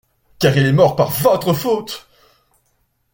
Car 0.39 0.57
il 0.57 0.65
est 0.65 0.73
mort 0.73 0.95
par 0.95 1.11
votre 1.11 1.53
faute. 1.53 2.07